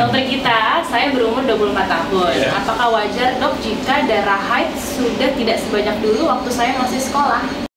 [0.00, 2.32] Dokter kita, saya berumur 24 tahun.
[2.32, 2.56] Iya.
[2.56, 7.69] Apakah wajar dok jika darah haid sudah tidak sebanyak dulu waktu saya masih sekolah?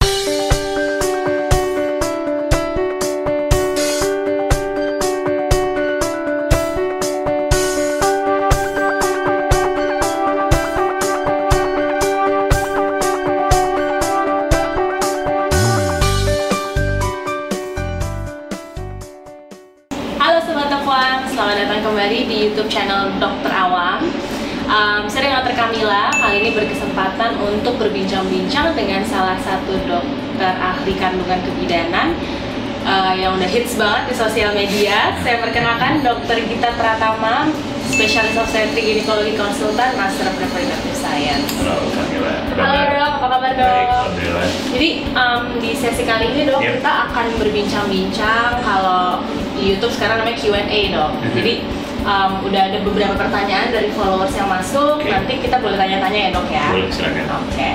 [21.83, 24.07] Kembali di YouTube channel Dokter Awam.
[24.63, 30.95] Um, saya dengan Dokter Kamila kali ini berkesempatan untuk berbincang-bincang dengan salah satu dokter ahli
[30.95, 32.15] kandungan kebidanan
[32.87, 35.11] uh, yang udah hits banget di sosial media.
[35.27, 37.51] Saya perkenalkan Dokter Gita Pratama,
[37.91, 41.51] spesialis obstetrik ginekologi konsultan, master of reproductive science.
[41.59, 42.33] Halo Kamila.
[42.63, 43.67] Halo dok, apa kabar Baik, dok?
[43.91, 44.47] Alhamdulillah.
[44.71, 46.79] Jadi um, di sesi kali ini dok Yep.
[46.79, 49.19] kita akan berbincang-bincang kalau
[49.53, 51.11] di YouTube sekarang namanya Q&A dok.
[51.19, 51.35] Mhm.
[51.35, 51.53] Jadi
[52.03, 54.99] um, udah ada beberapa pertanyaan dari followers yang masuk.
[54.99, 55.09] Oke.
[55.09, 56.67] Nanti kita boleh tanya-tanya ya dok ya.
[56.71, 57.25] Boleh, silakan.
[57.47, 57.69] Oke.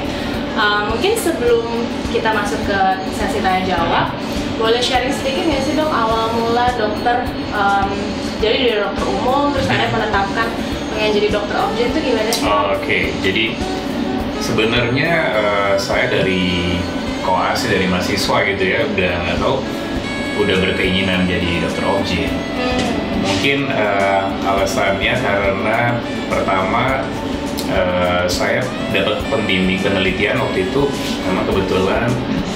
[0.59, 1.65] Um, mungkin sebelum
[2.11, 2.81] kita masuk ke
[3.15, 4.11] sesi tanya jawab,
[4.59, 7.23] boleh sharing sedikit nggak sih dok awal mula dokter
[7.55, 7.95] um,
[8.43, 10.51] jadi dari dokter umum terus anda menetapkan
[10.99, 12.43] pengen jadi dokter objek itu gimana sih?
[12.43, 13.55] Oh, Oke, jadi
[14.43, 16.75] sebenarnya eh, saya dari
[17.23, 19.63] koas dari mahasiswa gitu ya, udah nggak tahu
[20.39, 22.31] udah berkeinginan jadi dokter objek.
[22.31, 22.78] Hmm.
[23.29, 25.79] Mungkin eh, alasannya karena
[26.27, 27.05] pertama
[27.69, 30.89] eh, saya dapat pembimbing penelitian waktu itu
[31.29, 32.09] memang kebetulan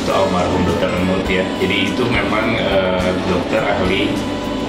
[0.03, 1.45] itu almarhum dokter Nemut ya.
[1.61, 4.11] Jadi itu memang eh, dokter ahli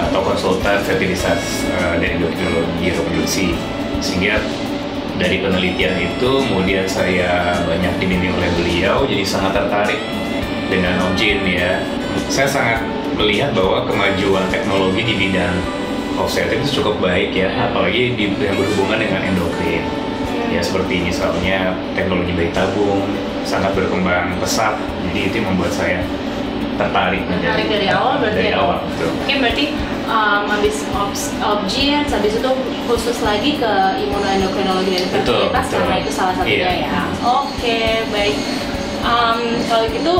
[0.04, 3.48] atau konsultan fertilitas eh, dari gynekologi reproduksi
[4.04, 4.42] sehingga
[5.16, 10.02] dari penelitian itu kemudian saya banyak dibimbing oleh beliau jadi sangat tertarik
[10.74, 11.86] dengan objin ya
[12.34, 12.80] saya sangat
[13.14, 15.54] melihat bahwa kemajuan teknologi di bidang
[16.16, 19.84] obstetrik itu cukup baik ya apalagi di yang berhubungan dengan endokrin
[20.50, 23.02] ya seperti misalnya teknologi bayi tabung
[23.44, 24.78] sangat berkembang pesat
[25.10, 26.00] jadi itu yang membuat saya
[26.74, 28.58] tertarik Tertarik dari awal berarti dari ya?
[28.58, 29.66] awal betul Oke berarti
[30.06, 32.50] um, habis obs, objin, habis itu
[32.86, 36.90] khusus lagi ke imunoendokrinologi dan fertilitas karena itu salah satunya Iya.
[36.90, 37.04] ya.
[37.22, 37.78] Oke
[38.10, 38.38] baik.
[39.04, 40.16] Um, kalau gitu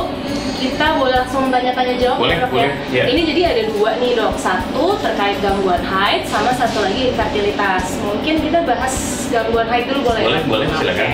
[0.54, 2.72] kita boleh langsung tanya-tanya jawab Boleh, ya dok boleh, ya.
[2.92, 3.04] iya.
[3.10, 7.96] Ini jadi ada dua nih dok, satu terkait gangguan haid sama satu lagi infertilitas.
[8.00, 8.94] Mungkin kita bahas
[9.28, 10.22] gangguan haid dulu boleh?
[10.22, 10.48] Boleh, Dok?
[10.48, 10.76] boleh, Oke.
[10.78, 11.08] silakan.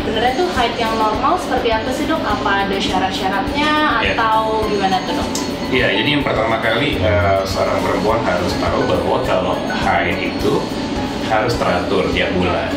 [0.00, 2.20] Sebenarnya tuh haid yang normal seperti apa sih dok?
[2.20, 4.12] Apa ada syarat-syaratnya Iya.
[4.16, 5.28] atau gimana tuh dok?
[5.70, 10.52] Iya, jadi yang pertama kali eh, seorang perempuan harus tahu bahwa kalau haid itu
[11.28, 12.72] harus teratur tiap bulan.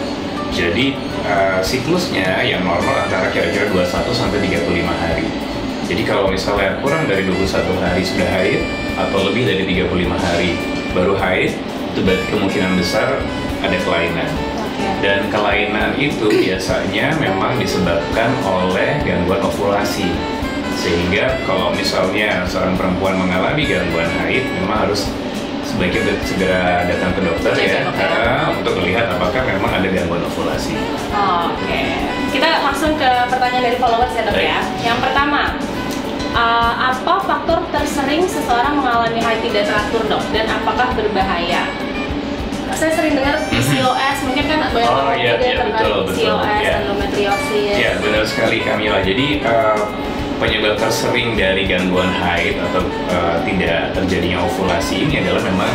[0.51, 0.93] Jadi
[1.25, 5.27] eh, siklusnya yang normal antara kira-kira 21 sampai 35 hari.
[5.83, 8.61] Jadi kalau misalnya kurang dari 21 hari sudah haid
[8.95, 10.51] atau lebih dari 35 hari
[10.95, 11.51] baru haid,
[11.93, 13.19] itu berarti kemungkinan besar
[13.59, 14.31] ada kelainan.
[15.03, 20.07] Dan kelainan itu biasanya memang disebabkan oleh gangguan ovulasi.
[20.79, 25.11] Sehingga kalau misalnya seorang perempuan mengalami gangguan haid, memang harus
[25.67, 27.91] sebaiknya segera datang ke dokter ya, ya, ya.
[27.95, 30.75] karena untuk melihat apakah memang ada gangguan ovulasi.
[32.83, 34.59] Langsung ke pertanyaan dari followers ya dok ya.
[34.83, 35.55] Yang pertama,
[36.35, 41.63] uh, apa faktor tersering seseorang mengalami haid tidak teratur dok dan apakah berbahaya?
[42.75, 46.59] Saya sering dengar PCOS, mungkin kan banyak Oh, orang iya, juga iya, betul, betul, PCOS,
[46.59, 46.73] iya.
[46.83, 47.75] endometriosis.
[47.79, 48.99] Ya benar sekali Kamila.
[48.99, 49.79] Jadi eh,
[50.43, 55.71] penyebab tersering dari gangguan haid atau eh, tidak terjadinya ovulasi ini adalah memang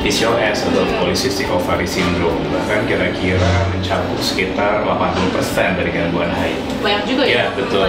[0.00, 2.40] PCOS atau polycystic ovary syndrome.
[2.48, 6.56] Bahkan kira-kira mencakup sekitar 80% dari gangguan haid.
[6.80, 7.88] Banyak juga ya, dok, betul.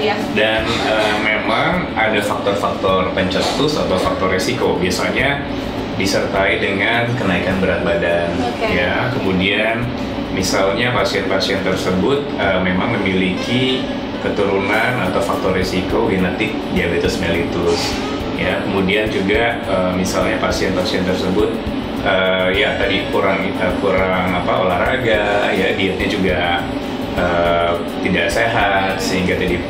[0.00, 0.16] ya.
[0.32, 4.80] Dan eh, memang ada faktor-faktor pencetus atau faktor resiko.
[4.80, 5.44] Biasanya
[6.00, 8.32] disertai dengan kenaikan berat badan.
[8.40, 8.72] Oke.
[8.72, 9.84] Ya, kemudian
[10.32, 13.84] misalnya pasien-pasien tersebut eh, memang memiliki
[14.24, 17.92] keturunan atau faktor resiko genetik diabetes mellitus.
[18.40, 21.52] Ya, kemudian juga eh, misalnya pasien-pasien tersebut
[22.00, 26.38] eh, ya tadi kurang eh, kurang apa olahraga, ya dietnya juga
[27.20, 29.60] eh, tidak sehat sehingga tadi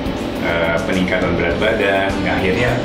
[0.46, 2.78] eh, peningkatan berat badan, nah, akhirnya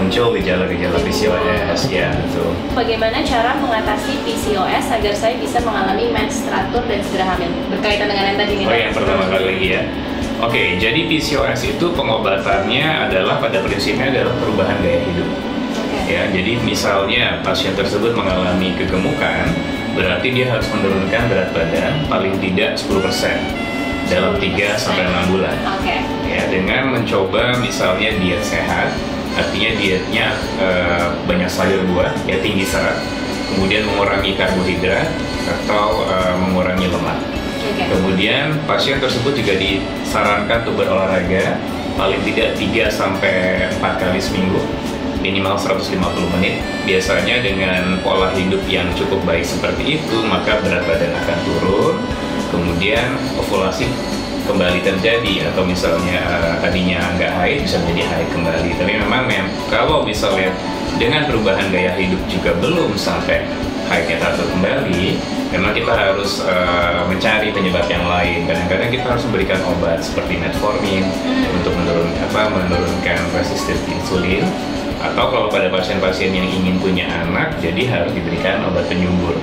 [0.00, 2.54] muncul gejala-gejala PCOS ya betul.
[2.72, 7.50] Bagaimana cara mengatasi PCOS agar saya bisa mengalami mens teratur dan segera hamil?
[7.68, 8.64] Berkaitan dengan yang tadi nih.
[8.64, 9.82] Oh yang pertama kali lagi ya.
[10.38, 15.26] Oke, jadi PCOS itu pengobatannya adalah pada prinsipnya adalah perubahan gaya hidup.
[15.74, 16.14] Oke.
[16.14, 19.50] Ya, jadi misalnya pasien tersebut mengalami kegemukan,
[19.98, 25.56] berarti dia harus menurunkan berat badan paling tidak 10% dalam 3 sampai 6 bulan.
[25.74, 25.96] Oke.
[26.30, 28.94] Ya, dengan mencoba misalnya diet sehat,
[29.34, 32.94] artinya dietnya eh, banyak sayur buah, ya tinggi serat,
[33.58, 35.08] kemudian mengurangi karbohidrat
[35.48, 37.37] atau uh, mengurangi lemak.
[37.68, 37.84] Oke.
[37.84, 41.60] Kemudian pasien tersebut juga disarankan untuk berolahraga
[41.98, 44.62] paling tidak 3 sampai 4 kali seminggu
[45.18, 45.98] minimal 150
[46.38, 46.62] menit.
[46.86, 51.96] Biasanya dengan pola hidup yang cukup baik seperti itu, maka berat badan akan turun.
[52.48, 53.90] Kemudian ovulasi
[54.48, 58.70] kembali terjadi atau misalnya uh, tadinya nggak haid bisa menjadi haid kembali.
[58.80, 60.48] Tapi memang mem kalau misalnya
[60.96, 63.44] dengan perubahan gaya hidup juga belum sampai
[63.88, 65.16] haidnya teratur kembali,
[65.50, 68.44] memang kita harus uh, mencari penyebab yang lain.
[68.44, 71.56] Kadang-kadang kita harus memberikan obat seperti metformin Hmm.
[71.56, 74.44] untuk menurun apa menurunkan resistensi insulin
[74.98, 79.38] atau kalau pada pasien-pasien yang ingin punya anak jadi harus diberikan obat penyumbur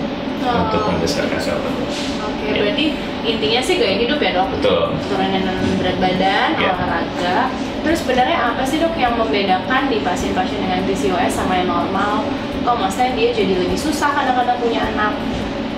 [0.45, 0.67] Oh.
[0.67, 1.89] untuk membesarkan sel telur.
[2.21, 2.61] Oke, Ya.
[2.61, 2.85] berarti
[3.25, 4.47] intinya sih gaya hidup ya dok?
[4.59, 4.93] Betul.
[5.09, 5.41] Turunin
[5.81, 6.69] berat badan, Ya.
[6.69, 7.37] olahraga.
[7.81, 12.25] Terus sebenarnya apa sih dok yang membedakan di pasien-pasien dengan PCOS sama yang normal?
[12.65, 15.13] Kok maksudnya dia jadi lebih susah kadang-kadang punya anak?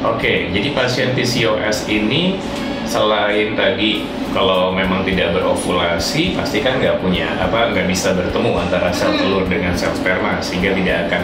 [0.08, 2.40] Oke, jadi pasien PCOS ini
[2.88, 8.88] selain tadi kalau memang tidak berovulasi pasti kan nggak punya apa nggak bisa bertemu antara
[8.96, 9.20] sel Hmm.
[9.20, 11.22] telur dengan sel sperma sehingga tidak akan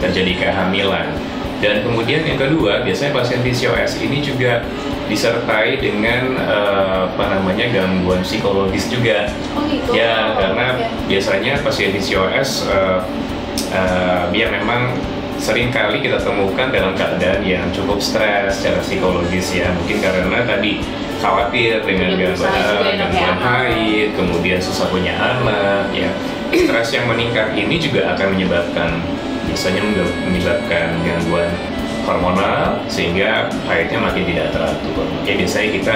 [0.00, 1.12] terjadi kehamilan.
[1.60, 4.64] Dan kemudian yang kedua biasanya pasien PCOS ini juga
[5.06, 9.28] disertai dengan eh, apa namanya gangguan psikologis juga.
[9.52, 9.92] Oh gitu?
[9.92, 13.04] Ya, Oh, karena biasanya pasien PCOS uh,
[13.72, 14.94] uh, ya memang
[15.42, 20.78] sering kali kita temukan dalam keadaan yang cukup stres secara psikologis ya mungkin karena tadi
[21.18, 22.94] khawatir dengan gangguan, juga ya, ya.
[23.10, 26.10] gangguan haid kemudian susah punya anak ya
[26.54, 29.02] stres yang meningkat ini juga akan menyebabkan
[29.50, 29.82] biasanya
[30.30, 31.50] menyebabkan gangguan
[32.06, 35.06] hormonal sehingga haidnya makin tidak teratur.
[35.22, 35.94] Ya biasanya kita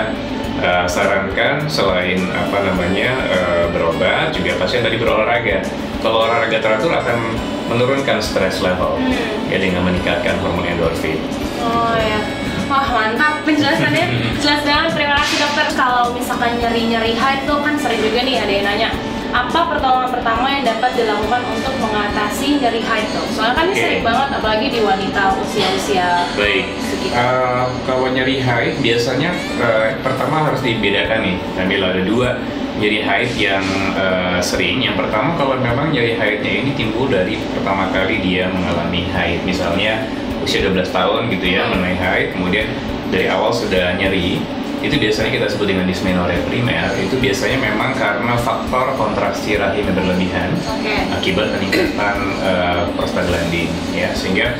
[0.62, 5.67] uh, sarankan selain apa namanya uh, berobat juga pasien tadi berolahraga.
[6.02, 7.19] Kalau olahraga teratur akan
[7.67, 9.13] menurunkan stress level Hmm.
[9.51, 11.19] ya dengan meningkatkan hormon endorfin.
[11.61, 12.21] Oh ya.
[12.67, 14.11] Wah mantap penjelasannya
[14.43, 18.51] Jelas banget, terima kasih dokter Kalau misalkan nyeri-nyeri haid tuh kan sering juga nih ada
[18.51, 18.91] yang nanya
[19.31, 23.23] Apa pertolongan pertama yang dapat dilakukan untuk mengatasi nyeri haid tuh?
[23.31, 23.83] Soalnya kan ini Oke.
[23.87, 26.65] sering banget apalagi di wanita usia-usia Baik.
[26.83, 29.31] segitu Uh, kalau nyeri haid biasanya
[29.63, 31.37] uh, pertama harus dibedakan nih.
[31.55, 32.29] Sambil ada dua
[32.76, 33.64] nyeri haid yang
[33.96, 34.84] uh, sering.
[34.84, 39.43] Yang pertama kalau memang nyeri haidnya ini timbul dari pertama kali dia mengalami haid.
[39.43, 40.05] Misalnya
[40.44, 42.69] usia 12 tahun gitu ya mengenai haid, kemudian
[43.08, 44.40] dari awal sudah nyeri.
[44.84, 46.93] Itu biasanya kita sebut dengan dismenorrhea primer.
[47.00, 54.12] Itu biasanya memang karena faktor kontraksi rahim yang berlebihan Oke akibat peningkatan uh, prostaglandin ya
[54.12, 54.55] sehingga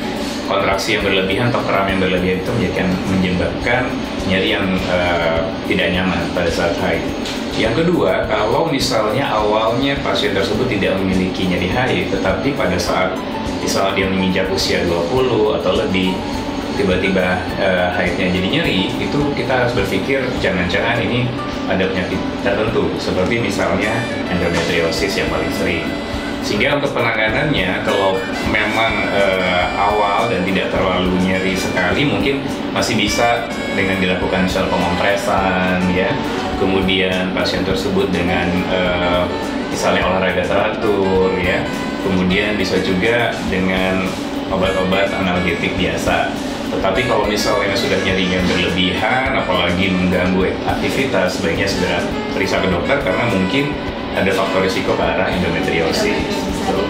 [0.47, 3.81] kontraksi yang berlebihan atau kram yang berlebihan itu menjadikan menyebabkan
[4.27, 7.03] nyeri yang uh, tidak nyaman pada saat haid.
[7.57, 13.13] Yang kedua, kalau misalnya awalnya pasien tersebut tidak memiliki nyeri haid, tetapi pada saat
[13.59, 16.15] misalnya dia menginjak usia 20 atau lebih
[16.77, 21.25] tiba-tiba uh, haidnya jadi nyeri, itu kita harus berpikir jangan-jangan ini
[21.67, 23.91] ada penyakit tertentu seperti misalnya
[24.31, 26.06] endometriosis yang paling sering.
[26.47, 28.15] Sehingga untuk penanganannya kalau
[28.47, 32.39] memang eh, awal dan tidak terlalu nyeri sekali mungkin
[32.71, 36.15] masih bisa dengan dilakukan misal pengompresan ya.
[36.55, 39.27] Kemudian pasien tersebut dengan eh,
[39.67, 41.67] misalnya olahraga teratur ya.
[42.07, 44.07] Kemudian bisa juga dengan
[44.47, 46.31] obat-obat analgetik biasa.
[46.67, 51.99] Tetapi kalau misalnya sudah nyerinya berlebihan, apalagi mengganggu aktivitas, sebaiknya segera
[52.31, 53.71] periksa ke dokter karena mungkin
[54.17, 56.25] ada faktor risiko ke arah endometriosis.
[56.67, 56.87] Tuh.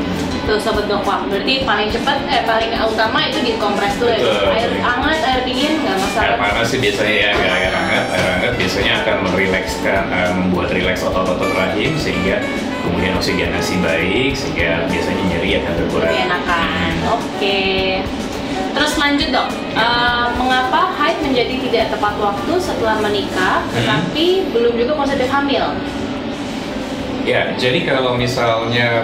[0.48, 4.48] Tuh sobat dokter, berarti paling cepat, eh paling utama itu dikompres dulu ya Betul.
[4.56, 8.28] Air hangat, air dingin nggak Air masalah panas sih biasanya ya, air, air hangat, air
[8.32, 12.40] hangat biasanya akan merilekskan, eh, membuat rileks otot-otot rahim sehingga
[12.88, 16.16] kemudian oksigenasi baik sehingga biasanya nyeri akan berkurang.
[16.16, 17.60] Lebih enakan, oke
[18.78, 23.74] Terus lanjut dok, Eh, mengapa haid menjadi tidak tepat waktu setelah menikah, Hmm.
[23.78, 25.76] tetapi belum juga positif hamil?
[27.28, 29.04] Ya, jadi kalau misalnya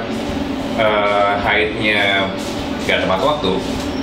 [0.80, 2.32] eh, haidnya
[2.88, 3.51] nggak tepat waktu,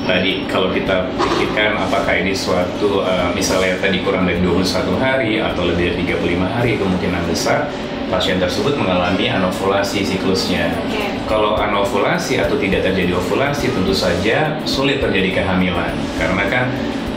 [0.05, 5.65] tadi kalau kita pikirkan apakah ini suatu eh, misalnya tadi kurang dari 21 hari atau
[5.65, 7.73] lebih dari 35 hari kemungkinan besar
[8.13, 10.69] pasien tersebut mengalami anovulasi siklusnya.
[10.85, 11.01] Oke.
[11.25, 16.65] Kalau anovulasi atau tidak terjadi ovulasi tentu saja sulit terjadi kehamilan karena kan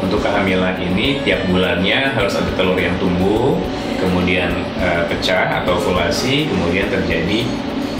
[0.03, 3.55] untuk kehamilan ini tiap bulannya harus ada telur yang tumbuh,
[3.97, 7.47] kemudian eh, pecah atau ovulasi, kemudian terjadi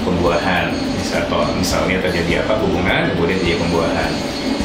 [0.04, 0.72] pembuahan.
[1.00, 4.12] Misal, atau misalnya terjadi apa hubungan, kemudian terjadi pembuahan.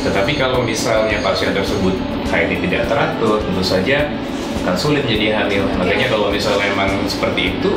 [0.07, 1.95] Tetapi kalau misalnya pasien tersebut
[2.31, 4.07] haidnya tidak teratur, tentu saja
[4.63, 5.65] akan sulit menjadi hamil.
[5.79, 7.73] Makanya kalau misalnya memang seperti itu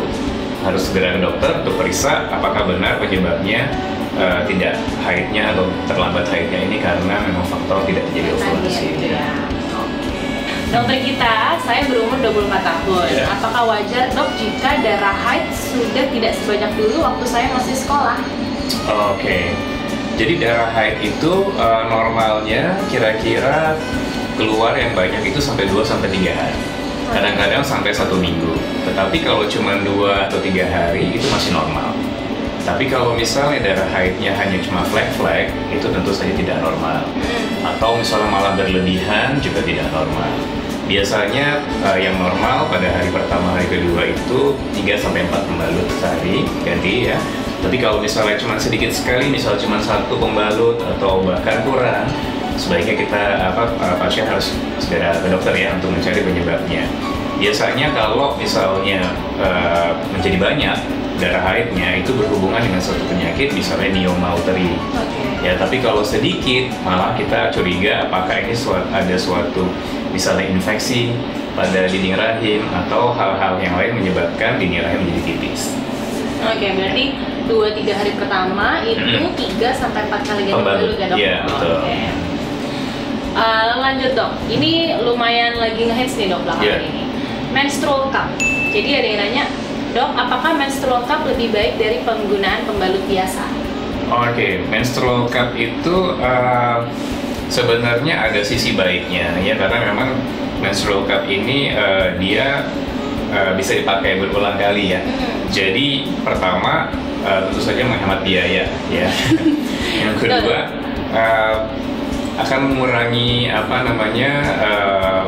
[0.61, 3.65] harus segera ke dokter untuk periksa apakah benar penyebabnya
[4.13, 8.87] uh, tidak haidnya atau terlambat haidnya ini karena memang faktor tidak terjadi ovulasi.
[9.01, 9.50] Ya.
[10.71, 13.07] Dokter kita, saya berumur 24 tahun.
[13.11, 13.27] Ya.
[13.27, 18.15] Apakah wajar dok jika darah haid sudah tidak sebanyak dulu waktu saya masih sekolah?
[19.11, 19.51] Oke,
[20.15, 23.75] jadi darah haid itu uh, normalnya kira-kira
[24.39, 26.59] keluar yang banyak itu sampai 2 sampai 3 hari.
[27.11, 28.55] Kadang-kadang sampai satu minggu.
[28.87, 31.91] Tetapi kalau cuma dua atau tiga hari itu masih normal.
[32.63, 37.03] Tapi kalau misalnya darah haidnya hanya cuma flek-flek, itu tentu saja tidak normal.
[37.67, 40.60] Atau misalnya malah berlebihan juga tidak normal.
[40.91, 46.43] Biasanya uh, yang normal pada hari pertama, hari kedua itu 3 sampai 4 pembalut sehari
[46.67, 47.15] ganti ya.
[47.63, 52.11] Tapi kalau misalnya cuma sedikit sekali, misalnya cuma satu pembalut atau bahkan kurang,
[52.59, 53.23] sebaiknya kita
[53.55, 54.51] apa uh, pasien harus
[54.83, 56.83] segera ke dokter ya untuk mencari penyebabnya.
[57.39, 60.77] Biasanya kalau misalnya uh, menjadi banyak
[61.23, 64.75] darah haidnya itu berhubungan dengan suatu penyakit misalnya neoma uteri.
[64.91, 65.21] Oke.
[65.39, 69.69] Ya, tapi kalau sedikit malah kita curiga apakah ini suat, ada suatu
[70.11, 71.15] misalnya infeksi
[71.51, 75.75] pada dinding rahim atau hal-hal yang lain menyebabkan dinding rahim menjadi tipis.
[76.41, 77.05] Oke, berarti
[77.45, 79.03] 2-3 hari pertama itu.
[79.59, 81.17] 3 sampai 4 kali ganti pembalut ya dok?
[81.19, 81.75] Iya, betul.
[81.81, 81.95] Oke.
[83.31, 86.89] Eh, lanjut dok, ini lumayan lagi ngehits nih dok belakangan Iya.
[86.91, 87.03] ini.
[87.55, 88.27] Menstrual cup.
[88.71, 89.43] Jadi ada yang nanya,
[89.95, 93.43] dok apakah menstrual cup lebih baik dari penggunaan pembalut biasa?
[94.11, 96.83] Oke, menstrual cup itu uh,
[97.51, 100.15] sebenarnya ada sisi baiknya ya karena memang
[100.63, 102.63] menstrual cup ini uh, dia
[103.35, 105.03] uh, bisa dipakai berulang kali ya.
[105.51, 106.87] Jadi pertama
[107.27, 109.09] uh, tentu saja menghemat biaya ya.
[110.01, 110.59] Yang kedua
[111.11, 111.55] uh,
[112.39, 114.31] akan mengurangi apa namanya
[114.63, 115.27] uh,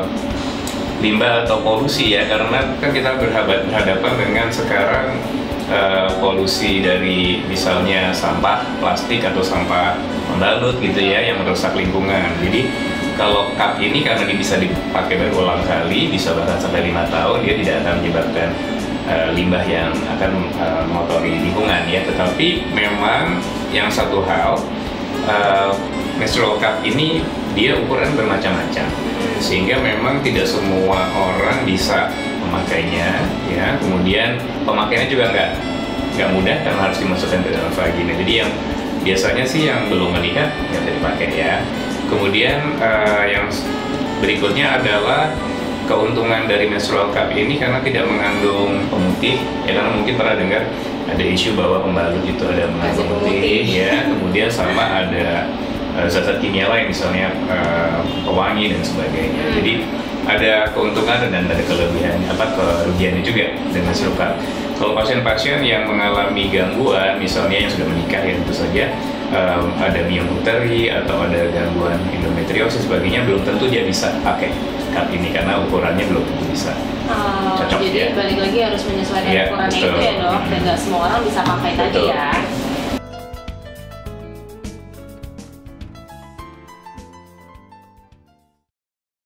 [1.03, 5.19] limbah atau polusi ya karena kan kita berhadapan berhadapan dengan sekarang
[5.67, 9.99] eh, polusi dari misalnya sampah plastik atau sampah
[10.33, 12.33] membalut gitu ya yang merusak lingkungan.
[12.41, 12.67] Jadi
[13.13, 17.53] kalau cup ini karena dia bisa dipakai berulang kali, bisa bahkan sampai lima tahun, dia
[17.61, 18.49] tidak akan menyebabkan
[19.05, 22.01] eh, limbah yang akan eh, mengotori lingkungan ya.
[22.09, 23.37] Tetapi memang
[23.69, 24.57] yang satu hal
[25.29, 25.71] eh,
[26.17, 27.21] menstrual cup ini
[27.53, 28.89] dia ukuran bermacam-macam
[29.37, 32.09] sehingga memang tidak semua orang bisa
[32.41, 35.51] memakainya ya kemudian pemakaiannya juga nggak
[36.13, 38.51] nggak mudah karena harus dimasukkan ke dalam vagina jadi yang
[39.03, 41.61] biasanya sih yang belum melihat bisa dipakai ya.
[42.07, 43.45] Kemudian eh, yang
[44.23, 45.29] berikutnya adalah
[45.83, 49.43] keuntungan dari menstrual cup ini karena tidak mengandung pemutih.
[49.67, 50.63] Ya karena mungkin pernah dengar
[51.03, 53.67] ada isu bahwa pembalut itu ada mengandung pemutih.
[53.67, 53.93] ya.
[54.11, 55.51] Kemudian sama ada
[55.99, 59.43] eh, zat-zat kimia lain misalnya eh, pewangi dan sebagainya.
[59.43, 59.55] Hmm.
[59.59, 59.73] jadi
[60.23, 64.39] ada keuntungan dan ada kelebihan apa kerugiannya juga dengan serupa
[64.83, 68.91] kalau pasien-pasien yang mengalami gangguan misalnya yang sudah menikah ya tentu saja
[69.31, 74.51] em, ada miom uteri atau ada gangguan endometriosis sebagainya belum tentu dia bisa pakai
[74.91, 78.07] cup ini karena ukurannya belum tentu bisa Oh, Cocok, jadi ya.
[78.15, 79.91] balik lagi harus menyesuaikan Iya, ukurannya betul.
[79.91, 80.63] itu ya dok, dan Hmm.
[80.63, 82.15] nggak semua orang bisa pakai tadi Betul.
[82.15, 82.27] ya.